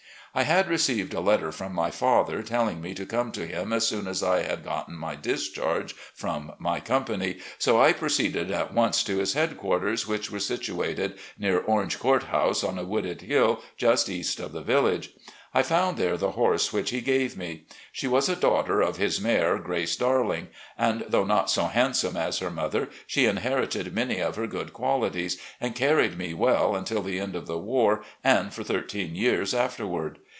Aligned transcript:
I 0.33 0.43
had 0.43 0.69
received 0.69 1.13
a 1.13 1.19
letter 1.19 1.51
from 1.51 1.73
my 1.75 1.91
father 1.91 2.41
telling 2.41 2.79
me 2.79 2.93
to 2.93 3.05
come 3.05 3.33
to 3.33 3.45
him 3.45 3.73
as 3.73 3.85
soon 3.85 4.07
as 4.07 4.23
I 4.23 4.43
had 4.43 4.63
gotten 4.63 4.95
my 4.95 5.17
discharge 5.17 5.91
from 6.13 6.53
my 6.57 6.79
company, 6.79 7.39
so 7.59 7.81
I 7.81 7.91
proceeded 7.91 8.49
at 8.49 8.73
once 8.73 9.03
to 9.03 9.17
his 9.17 9.33
headquarters, 9.33 10.07
which 10.07 10.31
were 10.31 10.39
situated 10.39 11.17
near 11.37 11.59
Orange 11.59 11.99
Court 11.99 12.23
House, 12.23 12.63
on 12.63 12.79
a 12.79 12.85
wooded 12.85 13.23
hill 13.23 13.61
just 13.75 14.07
east 14.07 14.39
of 14.39 14.53
the 14.53 14.61
village. 14.61 15.09
I 15.53 15.63
found 15.63 15.97
there 15.97 16.15
the 16.15 16.31
horse 16.31 16.71
which 16.71 16.91
he 16.91 17.01
gave 17.01 17.35
me. 17.35 17.63
She 17.91 18.07
was 18.07 18.29
a 18.29 18.37
daughter 18.37 18.79
of 18.79 18.95
his 18.95 19.19
mare, 19.19 19.57
"Grace 19.57 19.97
Darling," 19.97 20.47
and, 20.77 21.03
though 21.09 21.25
not 21.25 21.49
so 21.49 21.65
handsome 21.65 22.15
as 22.15 22.39
her 22.39 22.49
mother, 22.49 22.87
she 23.05 23.25
inherited 23.25 23.93
many 23.93 24.21
of 24.21 24.37
her 24.37 24.47
good 24.47 24.71
qualities, 24.71 25.37
and 25.59 25.75
carried 25.75 26.17
me 26.17 26.33
well 26.33 26.71
tmtil 26.71 27.03
the 27.03 27.19
end 27.19 27.35
of 27.35 27.47
the 27.47 27.59
war 27.59 28.01
and 28.23 28.53
for 28.53 28.63
thirteen 28.63 29.13
years 29.13 29.53
afterward. 29.53 30.19